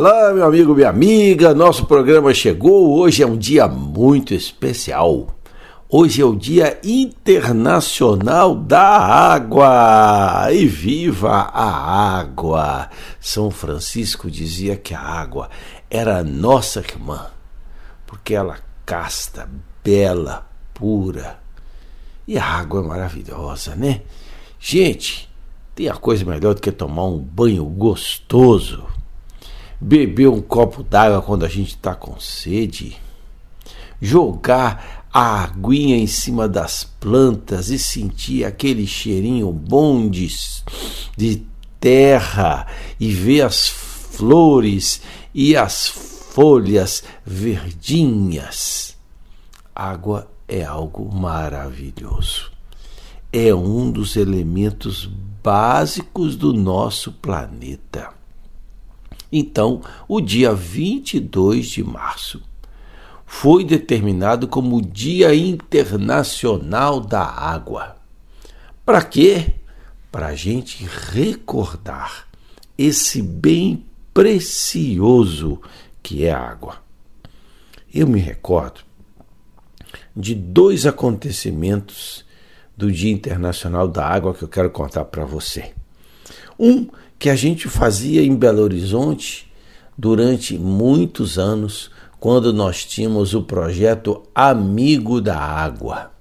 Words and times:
Olá, 0.00 0.32
meu 0.32 0.46
amigo, 0.46 0.76
minha 0.76 0.90
amiga, 0.90 1.52
nosso 1.52 1.84
programa 1.84 2.32
chegou. 2.32 2.96
Hoje 2.96 3.20
é 3.20 3.26
um 3.26 3.36
dia 3.36 3.66
muito 3.66 4.32
especial. 4.32 5.26
Hoje 5.88 6.22
é 6.22 6.24
o 6.24 6.36
Dia 6.36 6.78
Internacional 6.84 8.54
da 8.54 8.80
Água. 8.80 10.50
E 10.52 10.68
viva 10.68 11.32
a 11.32 12.16
água! 12.16 12.88
São 13.18 13.50
Francisco 13.50 14.30
dizia 14.30 14.76
que 14.76 14.94
a 14.94 15.00
água 15.00 15.50
era 15.90 16.22
nossa 16.22 16.78
irmã, 16.78 17.26
porque 18.06 18.34
ela 18.34 18.58
casta, 18.86 19.50
bela, 19.82 20.48
pura. 20.72 21.40
E 22.24 22.38
a 22.38 22.44
água 22.44 22.84
é 22.84 22.86
maravilhosa, 22.86 23.74
né? 23.74 24.02
Gente, 24.60 25.28
tem 25.74 25.88
a 25.88 25.94
coisa 25.94 26.24
melhor 26.24 26.54
do 26.54 26.60
que 26.60 26.70
tomar 26.70 27.06
um 27.06 27.18
banho 27.18 27.64
gostoso 27.64 28.96
beber 29.80 30.28
um 30.28 30.40
copo 30.40 30.82
d'água 30.82 31.22
quando 31.22 31.44
a 31.44 31.48
gente 31.48 31.70
está 31.70 31.94
com 31.94 32.18
sede, 32.18 32.96
jogar 34.00 35.06
a 35.12 35.44
aguinha 35.44 35.96
em 35.96 36.06
cima 36.06 36.48
das 36.48 36.84
plantas 36.84 37.70
e 37.70 37.78
sentir 37.78 38.44
aquele 38.44 38.86
cheirinho 38.86 39.50
bom 39.52 40.08
de, 40.08 40.28
de 41.16 41.46
terra 41.80 42.66
e 43.00 43.12
ver 43.12 43.42
as 43.42 43.68
flores 43.68 45.00
e 45.32 45.56
as 45.56 45.86
folhas 45.88 47.02
verdinhas. 47.24 48.96
Água 49.74 50.28
é 50.46 50.64
algo 50.64 51.12
maravilhoso. 51.14 52.50
É 53.32 53.54
um 53.54 53.90
dos 53.90 54.16
elementos 54.16 55.08
básicos 55.42 56.36
do 56.36 56.52
nosso 56.52 57.12
planeta. 57.12 58.17
Então, 59.30 59.82
o 60.06 60.20
dia 60.20 60.54
22 60.54 61.66
de 61.68 61.84
março 61.84 62.42
foi 63.26 63.62
determinado 63.62 64.48
como 64.48 64.76
o 64.76 64.82
Dia 64.82 65.34
Internacional 65.34 66.98
da 66.98 67.22
Água. 67.22 67.96
Para 68.84 69.02
quê? 69.02 69.54
Para 70.10 70.28
a 70.28 70.34
gente 70.34 70.88
recordar 71.12 72.26
esse 72.76 73.20
bem 73.20 73.84
precioso 74.14 75.60
que 76.02 76.24
é 76.24 76.32
a 76.32 76.40
água. 76.40 76.82
Eu 77.92 78.06
me 78.06 78.18
recordo 78.18 78.80
de 80.16 80.34
dois 80.34 80.86
acontecimentos 80.86 82.24
do 82.76 82.90
Dia 82.90 83.12
Internacional 83.12 83.86
da 83.86 84.06
Água 84.06 84.34
que 84.34 84.42
eu 84.42 84.48
quero 84.48 84.70
contar 84.70 85.04
para 85.04 85.24
você. 85.24 85.74
Um 86.58 86.88
que 87.18 87.30
a 87.30 87.36
gente 87.36 87.68
fazia 87.68 88.22
em 88.22 88.34
Belo 88.34 88.62
Horizonte 88.62 89.52
durante 89.96 90.56
muitos 90.58 91.38
anos, 91.38 91.90
quando 92.20 92.52
nós 92.52 92.84
tínhamos 92.84 93.34
o 93.34 93.42
projeto 93.42 94.22
Amigo 94.34 95.20
da 95.20 95.38
Água. 95.38 96.12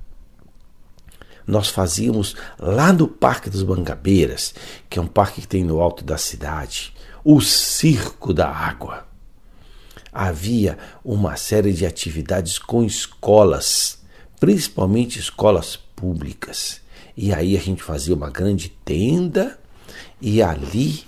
Nós 1.46 1.70
fazíamos 1.70 2.36
lá 2.60 2.92
no 2.92 3.08
Parque 3.08 3.50
dos 3.50 3.64
Mangabeiras, 3.64 4.54
que 4.90 5.00
é 5.00 5.02
um 5.02 5.08
parque 5.08 5.42
que 5.42 5.48
tem 5.48 5.64
no 5.64 5.80
alto 5.80 6.04
da 6.04 6.18
cidade, 6.18 6.94
o 7.24 7.40
Circo 7.40 8.34
da 8.34 8.50
Água. 8.50 9.06
Havia 10.12 10.78
uma 11.04 11.36
série 11.38 11.72
de 11.72 11.86
atividades 11.86 12.60
com 12.60 12.84
escolas, 12.84 14.00
principalmente 14.40 15.20
escolas 15.20 15.76
públicas. 15.76 16.82
E 17.16 17.34
aí 17.34 17.56
a 17.56 17.60
gente 17.60 17.82
fazia 17.82 18.16
uma 18.16 18.30
grande 18.30 18.70
tenda 18.84 19.58
e 20.22 20.42
ali 20.42 21.04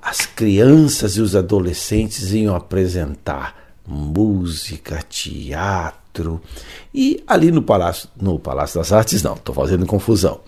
as 0.00 0.26
crianças 0.26 1.16
e 1.16 1.20
os 1.20 1.34
adolescentes 1.34 2.32
iam 2.32 2.54
apresentar 2.54 3.56
música, 3.86 5.02
teatro. 5.08 6.40
E 6.92 7.22
ali 7.26 7.50
no 7.50 7.62
Palácio, 7.62 8.08
no 8.20 8.38
Palácio 8.38 8.78
das 8.78 8.92
Artes, 8.92 9.22
não, 9.22 9.34
estou 9.34 9.54
fazendo 9.54 9.86
confusão. 9.86 10.40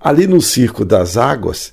Ali 0.00 0.26
no 0.26 0.40
Circo 0.40 0.84
das 0.84 1.16
Águas, 1.16 1.72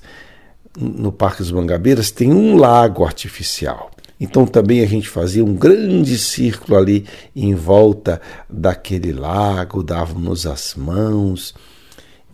no 0.76 1.12
Parque 1.12 1.42
dos 1.42 1.52
Mangabeiras, 1.52 2.10
tem 2.10 2.32
um 2.32 2.56
lago 2.56 3.04
artificial. 3.04 3.90
Então 4.18 4.46
também 4.46 4.82
a 4.82 4.86
gente 4.86 5.08
fazia 5.08 5.44
um 5.44 5.54
grande 5.54 6.16
círculo 6.18 6.78
ali 6.78 7.04
em 7.34 7.54
volta 7.54 8.20
daquele 8.48 9.12
lago, 9.12 9.82
dávamos 9.82 10.46
as 10.46 10.74
mãos. 10.74 11.54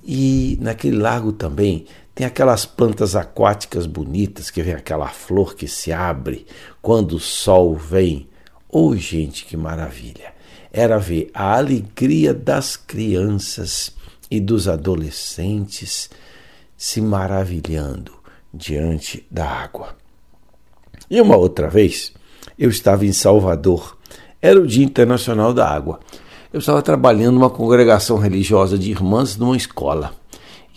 E 0.05 0.59
naquele 0.61 0.99
lago 0.99 1.33
também 1.33 1.87
tem 2.19 2.27
aquelas 2.27 2.67
plantas 2.67 3.15
aquáticas 3.15 3.87
bonitas 3.87 4.51
que 4.51 4.61
vem 4.61 4.75
aquela 4.75 5.07
flor 5.07 5.55
que 5.55 5.69
se 5.69 5.93
abre 5.93 6.49
quando 6.83 7.13
o 7.13 7.21
sol 7.21 7.77
vem. 7.77 8.29
Oh, 8.69 8.97
gente, 8.97 9.45
que 9.45 9.57
maravilha! 9.57 10.35
Era 10.73 10.99
ver 10.99 11.31
a 11.33 11.57
alegria 11.57 12.35
das 12.35 12.75
crianças 12.75 13.95
e 14.29 14.41
dos 14.41 14.67
adolescentes 14.67 16.11
se 16.77 17.01
maravilhando 17.01 18.15
diante 18.53 19.25
da 19.31 19.47
água. 19.49 19.97
E 21.09 21.21
uma 21.21 21.37
outra 21.37 21.69
vez, 21.69 22.13
eu 22.59 22.69
estava 22.69 23.07
em 23.07 23.13
Salvador. 23.13 23.97
Era 24.43 24.61
o 24.61 24.67
Dia 24.67 24.85
Internacional 24.85 25.55
da 25.55 25.69
Água. 25.69 26.01
Eu 26.53 26.59
estava 26.59 26.83
trabalhando 26.83 27.35
numa 27.35 27.49
congregação 27.49 28.19
religiosa 28.19 28.77
de 28.77 28.91
irmãs 28.91 29.37
numa 29.37 29.57
escola. 29.57 30.19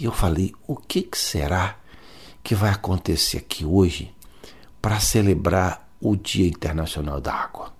E 0.02 0.06
eu 0.06 0.12
falei: 0.12 0.52
o 0.66 0.76
que, 0.76 1.04
que 1.04 1.18
será 1.18 1.78
que 2.44 2.56
vai 2.56 2.72
acontecer 2.72 3.38
aqui 3.38 3.64
hoje 3.64 4.12
para 4.82 5.00
celebrar 5.00 5.88
o 6.02 6.16
Dia 6.16 6.48
Internacional 6.48 7.22
da 7.22 7.32
Água? 7.32 7.72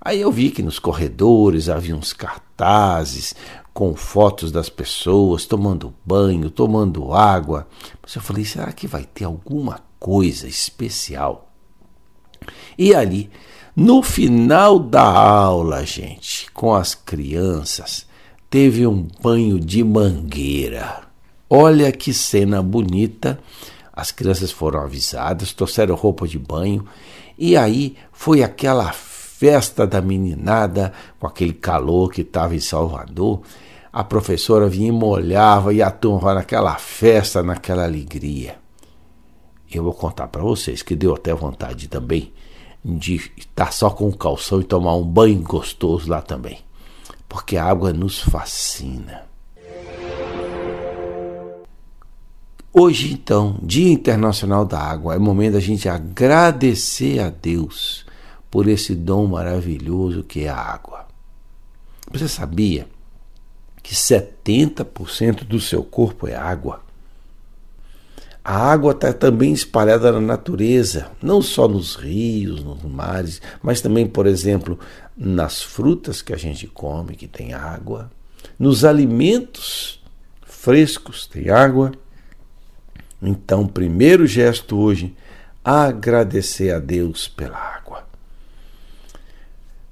Aí 0.00 0.22
eu 0.22 0.32
vi 0.32 0.50
que 0.50 0.62
nos 0.62 0.78
corredores 0.78 1.68
havia 1.68 1.94
uns 1.94 2.14
cartazes 2.14 3.34
com 3.74 3.94
fotos 3.94 4.50
das 4.50 4.70
pessoas 4.70 5.44
tomando 5.44 5.92
banho, 6.02 6.48
tomando 6.48 7.12
água. 7.12 7.68
Mas 8.00 8.14
eu 8.14 8.22
falei: 8.22 8.46
será 8.46 8.72
que 8.72 8.86
vai 8.86 9.04
ter 9.04 9.24
alguma 9.24 9.82
coisa 10.00 10.48
especial? 10.48 11.52
E 12.78 12.94
ali, 12.94 13.30
no 13.76 14.02
final 14.02 14.78
da 14.78 15.04
aula, 15.04 15.84
gente, 15.84 16.50
com 16.52 16.74
as 16.74 16.94
crianças, 16.94 18.06
teve 18.48 18.86
um 18.86 19.06
banho 19.20 19.60
de 19.60 19.84
mangueira. 19.84 21.07
Olha 21.50 21.90
que 21.92 22.12
cena 22.12 22.62
bonita. 22.62 23.38
As 23.92 24.10
crianças 24.12 24.50
foram 24.50 24.80
avisadas, 24.80 25.52
trouxeram 25.52 25.94
roupa 25.94 26.28
de 26.28 26.38
banho 26.38 26.86
e 27.38 27.56
aí 27.56 27.96
foi 28.12 28.42
aquela 28.42 28.92
festa 28.92 29.86
da 29.86 30.00
meninada 30.00 30.92
com 31.18 31.26
aquele 31.26 31.52
calor 31.52 32.12
que 32.12 32.22
estava 32.22 32.54
em 32.54 32.60
Salvador. 32.60 33.40
A 33.92 34.04
professora 34.04 34.68
vinha 34.68 34.88
e 34.88 34.92
molhava 34.92 35.72
e 35.72 35.80
a 35.80 35.90
turma 35.90 36.34
naquela 36.34 36.74
festa, 36.76 37.42
naquela 37.42 37.84
alegria. 37.84 38.56
Eu 39.70 39.84
vou 39.84 39.92
contar 39.92 40.28
para 40.28 40.42
vocês 40.42 40.82
que 40.82 40.96
deu 40.96 41.14
até 41.14 41.32
vontade 41.34 41.88
também 41.88 42.32
de 42.84 43.16
estar 43.36 43.72
só 43.72 43.90
com 43.90 44.08
o 44.08 44.16
calção 44.16 44.60
e 44.60 44.64
tomar 44.64 44.94
um 44.94 45.04
banho 45.04 45.42
gostoso 45.42 46.10
lá 46.10 46.22
também. 46.22 46.58
Porque 47.28 47.56
a 47.56 47.64
água 47.64 47.92
nos 47.92 48.20
fascina. 48.20 49.27
Hoje, 52.80 53.12
então, 53.12 53.58
Dia 53.60 53.90
Internacional 53.90 54.64
da 54.64 54.78
Água, 54.78 55.16
é 55.16 55.18
momento 55.18 55.54
da 55.54 55.60
gente 55.60 55.88
agradecer 55.88 57.18
a 57.18 57.28
Deus 57.28 58.06
por 58.48 58.68
esse 58.68 58.94
dom 58.94 59.26
maravilhoso 59.26 60.22
que 60.22 60.44
é 60.44 60.48
a 60.48 60.54
água. 60.54 61.08
Você 62.08 62.28
sabia 62.28 62.86
que 63.82 63.96
70% 63.96 65.42
do 65.42 65.58
seu 65.58 65.82
corpo 65.82 66.28
é 66.28 66.36
água? 66.36 66.80
A 68.44 68.70
água 68.70 68.92
está 68.92 69.12
também 69.12 69.52
espalhada 69.52 70.12
na 70.12 70.20
natureza, 70.20 71.10
não 71.20 71.42
só 71.42 71.66
nos 71.66 71.96
rios, 71.96 72.62
nos 72.62 72.84
mares, 72.84 73.42
mas 73.60 73.80
também, 73.80 74.06
por 74.06 74.24
exemplo, 74.24 74.78
nas 75.16 75.60
frutas 75.60 76.22
que 76.22 76.32
a 76.32 76.36
gente 76.38 76.68
come, 76.68 77.16
que 77.16 77.26
tem 77.26 77.54
água, 77.54 78.08
nos 78.56 78.84
alimentos 78.84 80.00
frescos, 80.44 81.26
tem 81.26 81.50
água 81.50 81.90
então, 83.20 83.66
primeiro 83.66 84.26
gesto 84.26 84.78
hoje, 84.78 85.14
agradecer 85.64 86.72
a 86.72 86.78
Deus 86.78 87.28
pela 87.28 87.58
água. 87.58 88.06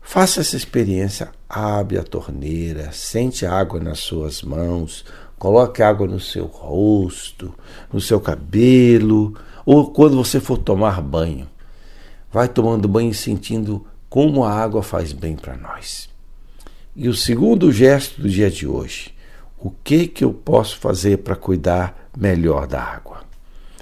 Faça 0.01 0.41
essa 0.41 0.57
experiência, 0.57 1.31
abre 1.49 1.99
a 1.99 2.03
torneira, 2.05 2.93
sente 2.93 3.45
a 3.45 3.53
água 3.53 3.81
nas 3.81 3.99
suas 3.99 4.43
mãos, 4.43 5.05
coloque 5.37 5.83
água 5.83 6.07
no 6.07 6.21
seu 6.21 6.47
rosto, 6.47 7.53
no 7.93 8.01
seu 8.01 8.21
cabelo, 8.21 9.35
ou 9.65 9.91
quando 9.91 10.17
você 10.17 10.39
for 10.39 10.59
tomar 10.59 11.03
banho. 11.03 11.49
Vai 12.33 12.49
tomando 12.49 12.87
banho 12.87 13.11
e 13.11 13.15
sentindo 13.15 13.85
como 14.09 14.45
a 14.45 14.53
água 14.53 14.83
faz 14.83 15.13
bem 15.13 15.35
para 15.35 15.57
nós. 15.57 16.09
E 16.95 17.09
o 17.09 17.15
segundo 17.15 17.73
gesto 17.73 18.23
do 18.23 18.29
dia 18.29 18.51
de 18.51 18.67
hoje, 18.67 19.13
o 19.59 19.71
que 19.71 20.07
que 20.07 20.25
eu 20.25 20.33
posso 20.33 20.79
fazer 20.79 21.19
para 21.19 21.35
cuidar 21.35 22.06
melhor 22.17 22.67
da 22.67 22.83
água? 22.83 23.19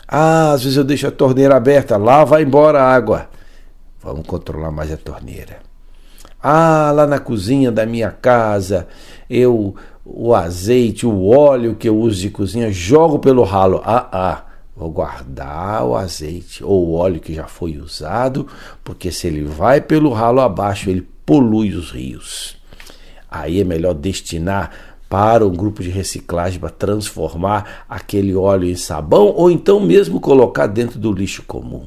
Ah, 0.08 0.52
às 0.52 0.62
vezes 0.62 0.76
eu 0.76 0.84
deixo 0.84 1.06
a 1.06 1.10
torneira 1.10 1.56
aberta, 1.56 1.96
lá 1.96 2.25
vai 2.25 2.42
embora 2.42 2.82
a 2.82 2.94
água. 2.94 3.28
Vamos 4.02 4.26
controlar 4.26 4.70
mais 4.70 4.92
a 4.92 4.96
torneira. 4.96 5.58
Ah, 6.42 6.92
lá 6.94 7.06
na 7.06 7.19
cozinha 7.19 7.72
da 7.72 7.86
minha 7.86 8.10
casa, 8.10 8.86
eu 9.31 9.75
o 10.04 10.34
azeite, 10.34 11.06
o 11.06 11.28
óleo 11.28 11.75
que 11.75 11.88
eu 11.88 11.96
uso 11.96 12.20
de 12.20 12.28
cozinha, 12.28 12.70
jogo 12.70 13.19
pelo 13.19 13.42
ralo. 13.42 13.81
Ah, 13.84 14.08
ah, 14.12 14.44
vou 14.76 14.90
guardar 14.90 15.84
o 15.84 15.96
azeite 15.96 16.62
ou 16.62 16.88
o 16.88 16.94
óleo 16.94 17.20
que 17.20 17.32
já 17.32 17.46
foi 17.46 17.78
usado, 17.78 18.46
porque 18.82 19.10
se 19.10 19.26
ele 19.26 19.44
vai 19.44 19.80
pelo 19.80 20.12
ralo 20.12 20.40
abaixo, 20.40 20.90
ele 20.90 21.08
polui 21.25 21.72
os 21.75 21.90
rios. 21.90 22.56
Aí 23.30 23.60
é 23.60 23.64
melhor 23.64 23.94
destinar 23.94 24.94
para 25.08 25.46
um 25.46 25.52
grupo 25.52 25.82
de 25.82 25.90
reciclagem 25.90 26.58
para 26.58 26.70
transformar 26.70 27.84
aquele 27.88 28.34
óleo 28.34 28.68
em 28.68 28.76
sabão 28.76 29.26
ou 29.36 29.50
então 29.50 29.80
mesmo 29.80 30.20
colocar 30.20 30.66
dentro 30.66 30.98
do 30.98 31.12
lixo 31.12 31.42
comum. 31.42 31.86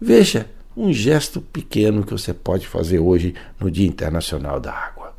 Veja, 0.00 0.46
um 0.76 0.92
gesto 0.92 1.40
pequeno 1.40 2.04
que 2.04 2.12
você 2.12 2.32
pode 2.32 2.66
fazer 2.66 2.98
hoje 2.98 3.34
no 3.58 3.70
Dia 3.70 3.86
Internacional 3.86 4.60
da 4.60 4.72
Água. 4.72 5.14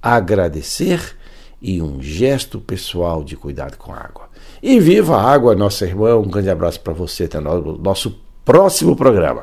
Agradecer 0.00 1.16
e 1.60 1.80
um 1.80 2.02
gesto 2.02 2.60
pessoal 2.60 3.22
de 3.22 3.36
cuidado 3.36 3.76
com 3.76 3.92
a 3.92 3.98
água. 3.98 4.28
E 4.62 4.80
viva 4.80 5.16
a 5.16 5.22
água, 5.22 5.54
nossa 5.54 5.84
irmã. 5.84 6.16
Um 6.16 6.28
grande 6.28 6.50
abraço 6.50 6.80
para 6.80 6.92
você. 6.92 7.24
Até 7.24 7.38
o 7.38 7.78
nosso 7.78 8.20
próximo 8.44 8.96
programa. 8.96 9.42